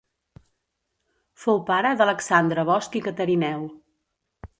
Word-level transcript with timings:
Fou 1.43 1.61
pare 1.67 1.91
d'Alexandre 1.99 2.65
Bosch 2.71 2.97
i 3.01 3.03
Catarineu. 3.09 3.69